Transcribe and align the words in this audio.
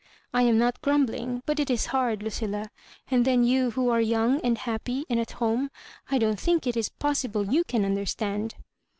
I 0.33 0.41
am 0.41 0.57
not 0.57 0.81
grumbUng, 0.81 1.43
but 1.45 1.59
it 1.59 1.69
is 1.69 1.85
hard, 1.93 2.23
Lucilla; 2.23 2.71
and 3.11 3.23
then 3.23 3.43
you 3.43 3.69
who 3.69 3.89
are 3.89 4.01
young, 4.01 4.41
and 4.43 4.57
happy, 4.57 5.05
and 5.11 5.19
at 5.19 5.33
home, 5.33 5.69
I 6.09 6.17
don^t 6.17 6.39
think 6.39 6.65
it 6.65 6.75
is 6.75 6.89
possible 6.89 7.45
you 7.53 7.63
can 7.63 7.85
understand." 7.85 8.55